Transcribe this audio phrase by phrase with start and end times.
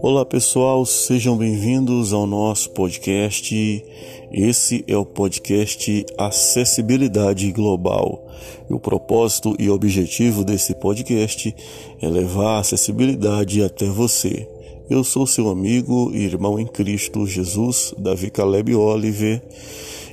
[0.00, 3.84] Olá pessoal, sejam bem-vindos ao nosso podcast.
[4.32, 8.26] Esse é o podcast Acessibilidade Global.
[8.68, 11.54] o propósito e objetivo desse podcast
[12.00, 14.48] é levar a acessibilidade até você.
[14.90, 19.40] Eu sou seu amigo e irmão em Cristo Jesus, Davi Caleb Oliver,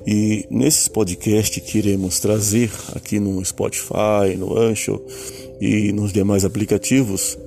[0.06, 5.02] e nesses podcasts que iremos trazer aqui no Spotify, no Ancho
[5.60, 7.38] e nos demais aplicativos,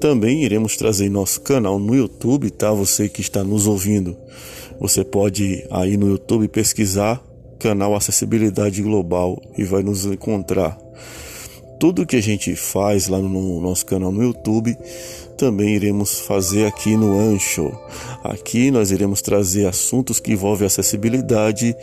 [0.00, 2.72] também iremos trazer nosso canal no YouTube, tá?
[2.72, 4.16] Você que está nos ouvindo,
[4.78, 7.22] você pode aí no YouTube pesquisar
[7.58, 10.78] canal Acessibilidade Global e vai nos encontrar.
[11.80, 14.76] Tudo que a gente faz lá no nosso canal no YouTube,
[15.36, 17.70] também iremos fazer aqui no Ancho.
[18.22, 21.76] Aqui nós iremos trazer assuntos que envolvem acessibilidade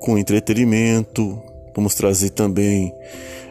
[0.00, 1.40] com entretenimento.
[1.74, 2.92] Vamos trazer também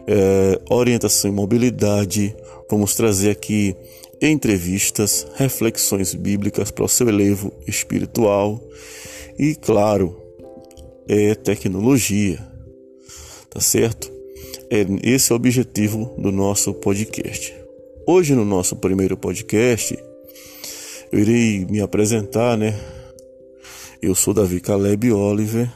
[0.08, 2.36] é, orientação e mobilidade.
[2.70, 3.76] Vamos trazer aqui
[4.22, 8.62] entrevistas, reflexões bíblicas para o seu elevo espiritual
[9.38, 10.16] e, claro,
[11.08, 12.40] é tecnologia,
[13.50, 14.12] tá certo?
[14.70, 17.65] É esse é o objetivo do nosso podcast.
[18.08, 19.98] Hoje no nosso primeiro podcast,
[21.12, 22.80] eu irei me apresentar, né?
[24.02, 25.72] Eu sou Davi Caleb Oliver.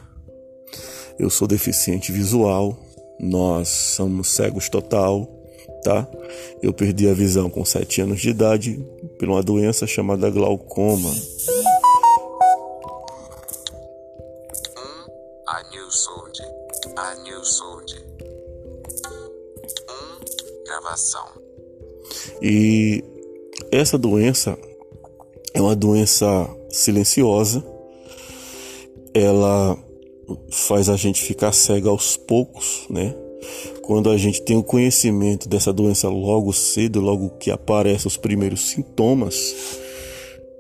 [1.18, 2.78] Eu sou deficiente visual.
[3.20, 5.40] Nós somos cegos total
[5.84, 6.08] tá?
[6.62, 8.86] Eu perdi a visão com 7 anos de idade
[9.18, 11.12] por uma doença chamada glaucoma.
[20.66, 21.49] Gravação.
[22.42, 23.04] E
[23.72, 24.58] essa doença
[25.54, 27.64] é uma doença silenciosa.
[29.14, 29.78] Ela
[30.52, 33.16] faz a gente ficar cego aos poucos, né?
[33.82, 38.70] Quando a gente tem o conhecimento dessa doença logo cedo, logo que aparecem os primeiros
[38.70, 39.56] sintomas,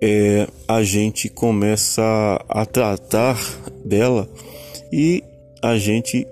[0.01, 2.01] é, a gente começa
[2.47, 3.37] a tratar
[3.85, 4.27] dela
[4.91, 5.23] e
[5.61, 6.25] a gente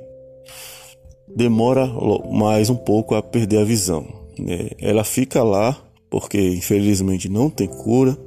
[1.27, 1.85] demora
[2.31, 4.16] mais um pouco a perder a visão.
[4.41, 4.69] Né?
[4.79, 8.17] Ela fica lá porque infelizmente não tem cura,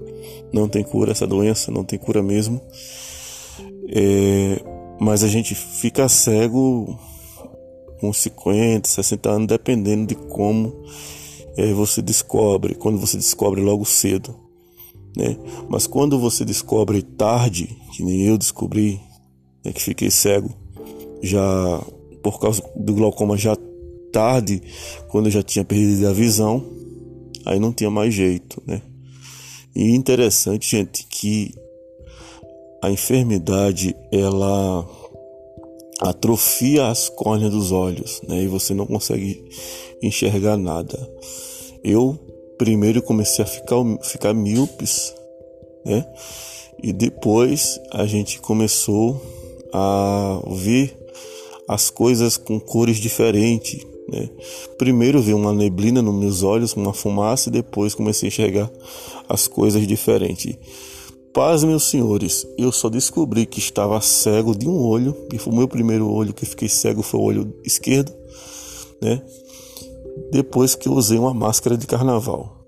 [0.53, 2.61] não tem cura essa doença, não tem cura mesmo.
[3.89, 4.61] É,
[5.01, 6.99] mas a gente fica cego
[8.01, 10.85] com 50, 60 anos, dependendo de como
[11.57, 14.35] é, você descobre, quando você descobre logo cedo.
[15.17, 15.37] Né?
[15.69, 19.01] Mas quando você descobre tarde, que nem eu descobri,
[19.65, 20.51] né, que fiquei cego,
[21.23, 21.83] já
[22.23, 23.57] por causa do glaucoma já
[24.13, 24.63] tarde,
[25.09, 26.65] quando eu já tinha perdido a visão,
[27.45, 28.83] aí não tinha mais jeito, né?
[29.75, 31.55] E interessante, gente, que
[32.83, 34.89] a enfermidade ela
[36.01, 38.43] atrofia as córneas dos olhos, né?
[38.43, 39.45] E você não consegue
[40.03, 40.99] enxergar nada.
[41.85, 42.19] Eu
[42.59, 45.15] primeiro comecei a ficar, ficar míopes,
[45.85, 46.07] né?
[46.83, 49.21] E depois a gente começou
[49.73, 50.97] a ver
[51.69, 54.29] as coisas com cores diferentes, né?
[54.77, 58.71] Primeiro veio uma neblina nos meus olhos, uma fumaça, e depois comecei a enxergar
[59.29, 60.57] as coisas diferentes.
[61.33, 65.57] Paz, meus senhores, eu só descobri que estava cego de um olho, e foi o
[65.57, 68.13] meu primeiro olho que fiquei cego foi o olho esquerdo,
[69.01, 69.23] né?
[70.33, 72.67] Depois que eu usei uma máscara de carnaval.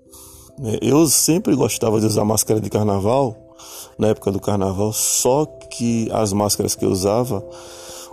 [0.57, 0.77] Né?
[0.81, 3.37] Eu sempre gostava de usar máscara de carnaval,
[3.97, 7.45] na época do carnaval, só que as máscaras que eu usava,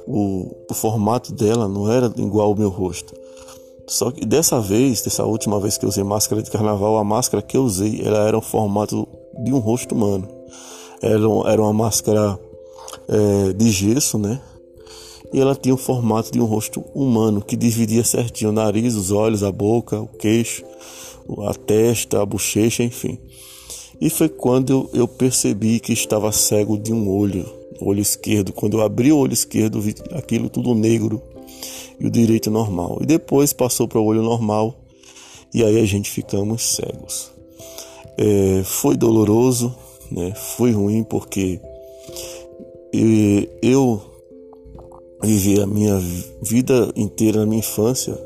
[0.06, 3.14] o, o formato dela não era igual ao meu rosto.
[3.86, 7.42] Só que dessa vez, dessa última vez que eu usei máscara de carnaval, a máscara
[7.42, 9.06] que eu usei, ela era um formato
[9.42, 10.40] de um rosto humano
[11.00, 12.38] era, era uma máscara
[13.08, 14.40] é, de gesso, né?
[15.32, 19.10] E ela tinha o formato de um rosto humano que dividia certinho o nariz, os
[19.10, 20.64] olhos, a boca, o queixo,
[21.46, 23.18] a testa, a bochecha, enfim.
[24.00, 27.48] E foi quando eu, eu percebi que estava cego de um olho,
[27.78, 28.52] o olho esquerdo.
[28.52, 31.22] Quando eu abri o olho esquerdo, vi aquilo tudo negro
[31.98, 32.98] e o direito normal.
[33.00, 34.74] E depois passou para o olho normal
[35.52, 37.30] e aí a gente ficamos cegos.
[38.16, 39.74] É, foi doloroso,
[40.10, 40.32] né?
[40.56, 41.60] Foi ruim porque
[43.62, 44.00] eu
[45.22, 45.98] vivi a minha
[46.42, 48.18] vida inteira na minha infância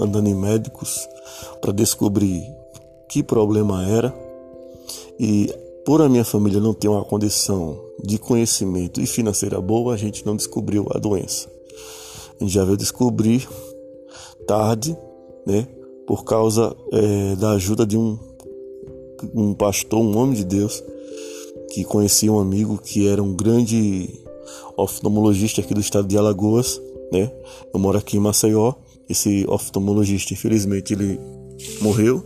[0.00, 1.08] andando em médicos
[1.60, 2.42] para descobrir
[3.08, 4.14] que problema era
[5.18, 5.52] e
[5.88, 10.26] por a minha família não ter uma condição de conhecimento e financeira boa, a gente
[10.26, 11.50] não descobriu a doença.
[12.38, 13.48] A gente já veio descobrir
[14.46, 14.94] tarde,
[15.46, 15.66] né?
[16.06, 18.18] Por causa é, da ajuda de um,
[19.34, 20.84] um pastor, um homem de Deus,
[21.72, 24.10] que conheci um amigo que era um grande
[24.76, 26.78] oftalmologista aqui do estado de Alagoas,
[27.10, 27.32] né?
[27.72, 28.74] Eu moro aqui em Maceió
[29.08, 31.18] esse oftalmologista, infelizmente, ele
[31.80, 32.22] morreu,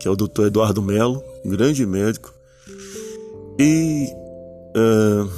[0.00, 0.46] que é o Dr.
[0.46, 2.40] Eduardo Melo, um grande médico.
[3.58, 4.08] E
[4.76, 5.30] uh,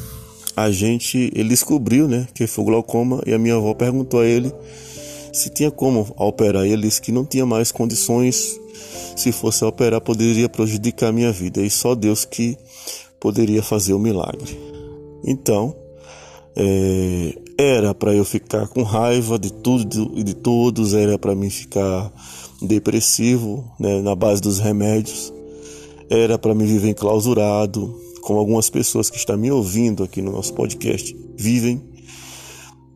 [0.56, 4.52] a gente, ele descobriu, né, que foi glaucoma e a minha avó perguntou a ele
[5.34, 6.64] se tinha como operar.
[6.64, 8.58] Ele disse que não tinha mais condições.
[9.16, 11.60] Se fosse operar, poderia prejudicar a minha vida.
[11.60, 12.56] E só Deus que
[13.18, 14.56] poderia fazer o milagre.
[15.24, 15.74] Então,
[16.56, 21.50] é, era para eu ficar com raiva de tudo e de todos, era para mim
[21.50, 22.12] ficar
[22.62, 25.32] depressivo, né, na base dos remédios,
[26.10, 30.54] era para me viver enclausurado, como algumas pessoas que estão me ouvindo aqui no nosso
[30.54, 31.82] podcast vivem.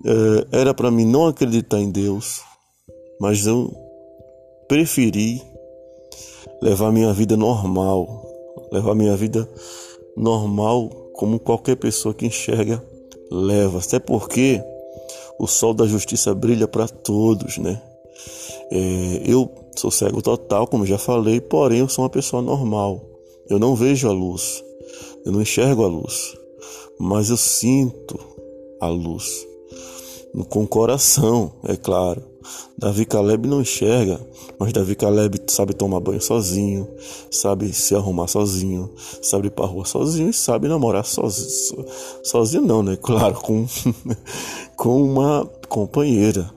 [0.04, 2.40] É, era para mim não acreditar em Deus,
[3.20, 3.74] mas eu
[4.68, 5.42] preferi
[6.62, 8.26] levar minha vida normal,
[8.72, 9.48] levar minha vida
[10.16, 12.82] normal como qualquer pessoa que enxerga
[13.30, 13.78] leva.
[13.78, 14.62] Até porque
[15.38, 17.80] o sol da justiça brilha para todos, né?
[18.70, 23.00] É, eu sou cego total, como já falei, porém eu sou uma pessoa normal.
[23.48, 24.62] Eu não vejo a luz,
[25.24, 26.36] eu não enxergo a luz,
[26.98, 28.18] mas eu sinto
[28.80, 29.46] a luz
[30.48, 32.22] com o coração, é claro.
[32.78, 34.20] Davi Caleb não enxerga,
[34.58, 36.88] mas Davi Caleb sabe tomar banho sozinho,
[37.30, 38.90] sabe se arrumar sozinho,
[39.20, 41.84] sabe ir pra rua sozinho e sabe namorar sozinho.
[42.22, 42.96] Sozinho não, né?
[43.02, 43.66] Claro, com,
[44.76, 46.50] com uma companheira,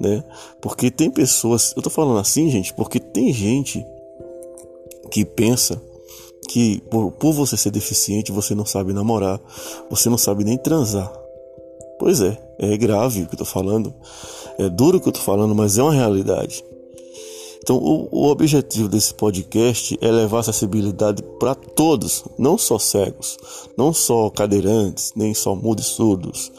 [0.00, 0.22] né?
[0.60, 3.86] Porque tem pessoas, eu tô falando assim, gente, porque tem gente
[5.10, 5.80] que pensa
[6.48, 9.40] que por, por você ser deficiente você não sabe namorar,
[9.90, 11.12] você não sabe nem transar.
[11.98, 13.92] Pois é, é grave o que eu tô falando.
[14.58, 16.64] É duro o que eu tô falando, mas é uma realidade.
[17.62, 23.36] Então, o, o objetivo desse podcast é levar acessibilidade para todos, não só cegos,
[23.76, 26.52] não só cadeirantes, nem só mudos e surdos,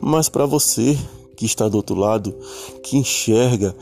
[0.00, 0.96] mas para você
[1.36, 2.34] que está do outro lado,
[2.82, 3.74] que enxerga,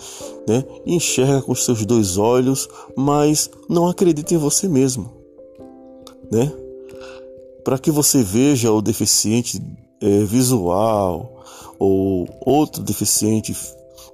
[0.47, 0.65] né?
[0.87, 5.11] Enxerga com seus dois olhos, mas não acredita em você mesmo,
[6.31, 6.53] né?
[7.65, 9.61] Para que você veja o deficiente
[10.01, 11.45] é, visual
[11.79, 13.55] ou outro deficiente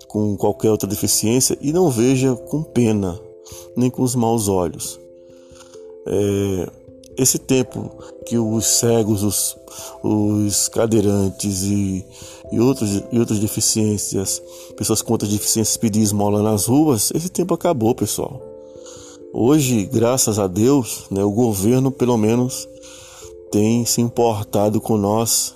[0.09, 3.21] com qualquer outra deficiência e não veja com pena
[3.77, 4.99] nem com os maus olhos.
[6.07, 6.71] É,
[7.17, 7.91] esse tempo
[8.27, 9.57] que os cegos, os,
[10.03, 12.05] os cadeirantes e,
[12.53, 14.43] e, outros, e outras deficiências,
[14.77, 18.41] pessoas com outras deficiências pedir esmola nas ruas, esse tempo acabou, pessoal.
[19.33, 22.69] Hoje, graças a Deus, né, o governo pelo menos
[23.51, 25.55] tem se importado com nós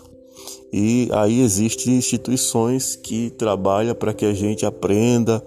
[0.73, 5.43] e aí existem instituições que trabalham para que a gente aprenda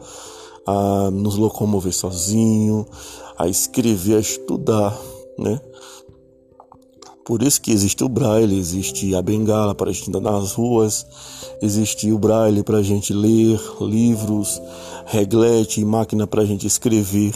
[0.66, 2.86] a nos locomover sozinho,
[3.38, 5.00] a escrever, a estudar,
[5.38, 5.60] né?
[7.26, 11.06] Por isso que existe o braille, existe a bengala para a gente andar nas ruas,
[11.62, 14.62] existe o braille para a gente ler livros,
[15.06, 17.34] reglete e máquina para a gente escrever,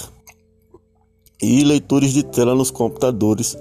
[1.41, 3.57] e leitores de tela nos computadores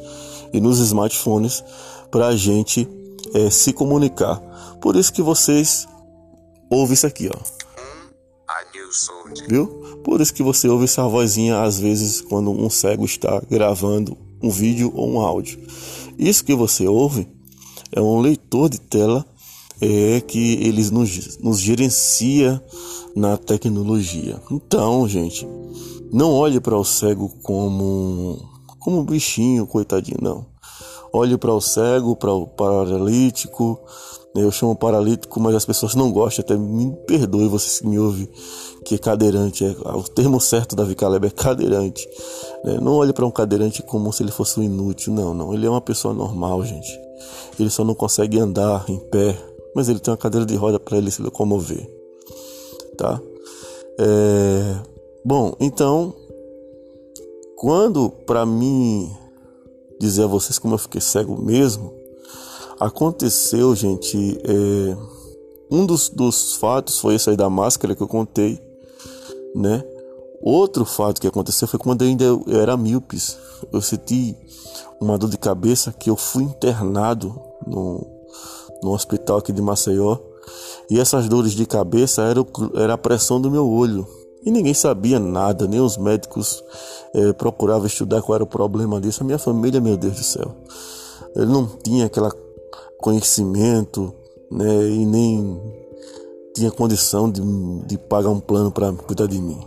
[0.53, 1.63] e nos smartphones
[2.11, 2.89] para a gente
[3.35, 4.41] é, se comunicar.
[4.81, 5.87] Por isso que vocês
[6.71, 7.39] ouvem isso aqui, ó.
[9.49, 9.67] Viu?
[10.03, 14.51] Por isso que você ouve essa vozinha às vezes quando um cego está gravando um
[14.51, 15.59] vídeo ou um áudio.
[16.19, 17.29] Isso que você ouve
[17.93, 19.25] é um leitor de tela
[19.81, 22.63] é que eles nos, nos gerencia
[23.15, 24.41] na tecnologia.
[24.51, 25.47] Então, gente,
[26.13, 28.39] não olhe para o cego como
[28.79, 30.47] como um bichinho, coitadinho, não.
[31.17, 33.81] Olhe para o cego, para o paralítico.
[34.35, 36.45] Eu chamo paralítico, mas as pessoas não gostam.
[36.45, 38.31] Até me perdoe você que me ouve
[38.85, 39.65] que é cadeirante.
[39.65, 42.07] É, o termo certo da Vicaleb é cadeirante.
[42.63, 42.79] Né?
[42.83, 45.11] Não olhe para um cadeirante como se ele fosse um inútil.
[45.15, 45.55] Não, não.
[45.55, 47.01] Ele é uma pessoa normal, gente.
[47.59, 49.35] Ele só não consegue andar em pé,
[49.75, 51.91] mas ele tem uma cadeira de roda para ele se locomover.
[52.99, 53.19] Tá?
[53.99, 54.77] É...
[55.25, 56.13] Bom, então,
[57.57, 59.11] quando para mim
[59.99, 61.93] dizer a vocês como eu fiquei cego mesmo.
[62.79, 64.97] Aconteceu, gente, é,
[65.71, 68.61] um dos, dos fatos foi esse aí da máscara que eu contei,
[69.55, 69.83] né?
[70.43, 73.39] Outro fato que aconteceu foi quando eu ainda era míopes.
[73.73, 74.37] Eu senti
[75.01, 77.35] uma dor de cabeça que eu fui internado
[77.67, 78.07] no,
[78.83, 80.19] no hospital aqui de Maceió.
[80.89, 84.07] E essas dores de cabeça eram era a pressão do meu olho.
[84.47, 86.63] E ninguém sabia nada, nem os médicos
[87.13, 89.25] é, procuravam estudar qual era o problema disso.
[89.25, 90.55] A minha família, meu Deus do céu,
[91.35, 92.31] ele não tinha aquele
[93.01, 94.15] conhecimento,
[94.49, 95.61] né, e nem
[96.55, 97.43] tinha condição de,
[97.87, 99.59] de pagar um plano para cuidar de mim.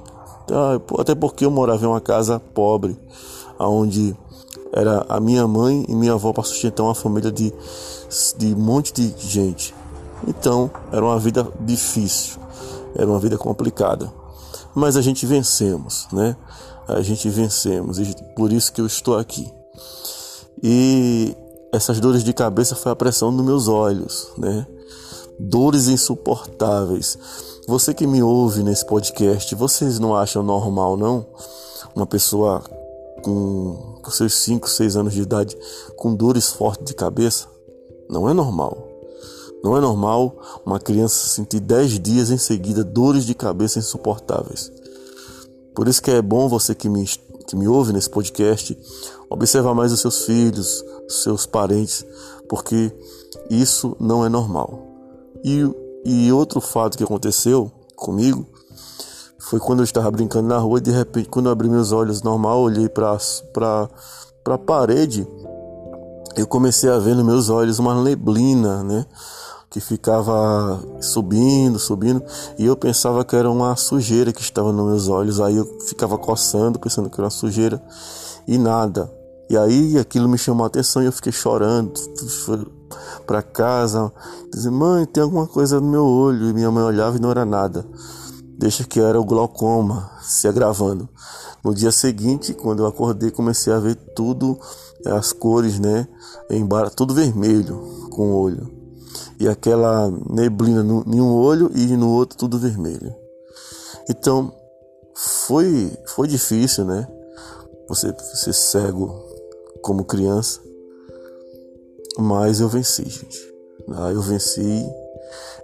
[0.45, 2.97] Então, até porque eu morava em uma casa pobre,
[3.59, 4.15] onde
[4.71, 7.53] era a minha mãe e minha avó para sustentar uma família de,
[8.37, 9.75] de um monte de gente.
[10.25, 12.39] Então, era uma vida difícil,
[12.95, 14.18] era uma vida complicada.
[14.79, 16.35] Mas a gente vencemos, né?
[16.87, 19.51] A gente vencemos, e por isso que eu estou aqui.
[20.63, 21.35] E
[21.71, 24.65] essas dores de cabeça foi a pressão nos meus olhos, né?
[25.39, 27.17] Dores insuportáveis.
[27.67, 31.25] Você que me ouve nesse podcast, vocês não acham normal, não?
[31.95, 32.63] Uma pessoa
[33.23, 35.55] com, com seus 5, 6 anos de idade
[35.95, 37.47] com dores fortes de cabeça?
[38.09, 38.88] Não é normal.
[39.63, 44.71] Não é normal uma criança sentir 10 dias em seguida dores de cabeça insuportáveis.
[45.75, 47.05] Por isso que é bom você que me,
[47.47, 48.77] que me ouve nesse podcast
[49.29, 52.05] observar mais os seus filhos, seus parentes,
[52.47, 52.91] porque
[53.49, 54.87] isso não é normal.
[55.43, 55.63] E,
[56.05, 58.45] e outro fato que aconteceu comigo
[59.37, 62.21] foi quando eu estava brincando na rua e de repente, quando eu abri meus olhos
[62.21, 63.17] normal, olhei para
[64.45, 65.27] a parede,
[66.35, 69.05] eu comecei a ver nos meus olhos uma neblina, né?
[69.69, 72.23] Que ficava subindo, subindo,
[72.57, 75.39] e eu pensava que era uma sujeira que estava nos meus olhos.
[75.39, 77.81] Aí eu ficava coçando, pensando que era uma sujeira,
[78.47, 79.13] e nada.
[79.49, 81.93] E aí aquilo me chamou a atenção e eu fiquei chorando.
[82.45, 82.65] Fui
[83.25, 84.11] para casa,
[84.51, 86.49] dizendo: Mãe, tem alguma coisa no meu olho.
[86.49, 87.85] E minha mãe olhava e não era nada.
[88.57, 91.07] Deixa que era o glaucoma se agravando.
[91.63, 94.59] No dia seguinte, quando eu acordei, comecei a ver tudo,
[95.05, 96.07] as cores, né?
[96.49, 98.78] Em tudo vermelho com o olho
[99.39, 103.15] e aquela neblina em um olho e no outro tudo vermelho.
[104.09, 104.53] Então
[105.15, 107.07] foi foi difícil, né?
[107.87, 109.23] Você ser cego
[109.81, 110.59] como criança,
[112.17, 113.53] mas eu venci, gente.
[113.91, 114.85] Ah, eu venci.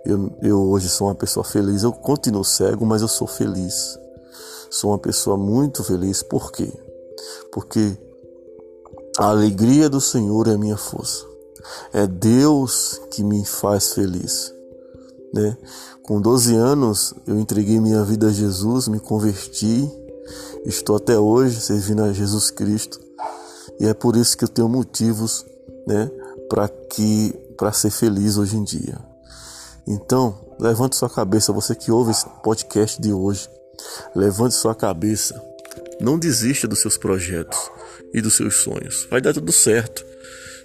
[0.06, 1.84] Eu, eu hoje sou uma pessoa feliz.
[1.84, 4.00] Eu continuo cego, mas eu sou feliz.
[4.70, 6.24] Sou uma pessoa muito feliz.
[6.24, 6.72] Por quê?
[7.52, 7.98] Porque
[9.18, 11.35] a alegria do Senhor é a minha força.
[11.94, 14.54] É Deus que me faz feliz.
[15.34, 15.58] Né?
[16.04, 19.90] Com 12 anos, eu entreguei minha vida a Jesus, me converti,
[20.66, 23.00] estou até hoje servindo a Jesus Cristo.
[23.80, 25.46] E é por isso que eu tenho motivos,
[25.86, 26.10] né,
[26.50, 28.98] para que para ser feliz hoje em dia.
[29.88, 33.50] Então, levante sua cabeça, você que ouve esse podcast de hoje.
[34.16, 35.42] Levante sua cabeça.
[36.00, 37.60] Não desista dos seus projetos
[38.14, 39.08] e dos seus sonhos.
[39.10, 40.06] Vai dar tudo certo.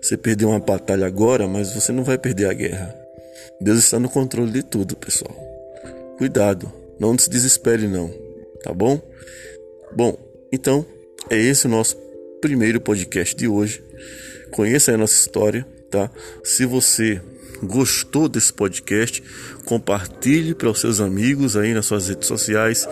[0.00, 2.94] Você perdeu uma batalha agora, mas você não vai perder a guerra.
[3.60, 5.34] Deus está no controle de tudo, pessoal.
[6.16, 8.10] Cuidado, não se desespere não,
[8.62, 9.00] tá bom?
[9.94, 10.16] Bom,
[10.52, 10.84] então
[11.28, 11.96] é esse o nosso
[12.40, 13.82] primeiro podcast de hoje.
[14.50, 16.10] Conheça a nossa história, tá?
[16.42, 17.20] Se você
[17.62, 19.22] gostou desse podcast,
[19.64, 22.88] compartilhe para os seus amigos aí nas suas redes sociais.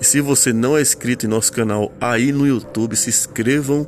[0.00, 3.86] E se você não é inscrito em nosso canal aí no YouTube, se inscrevam,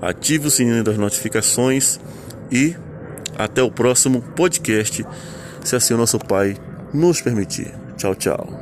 [0.00, 1.98] ative o sininho das notificações
[2.50, 2.74] e
[3.36, 5.04] até o próximo podcast,
[5.64, 6.56] se assim o nosso Pai
[6.92, 7.72] nos permitir.
[7.96, 8.59] Tchau, tchau.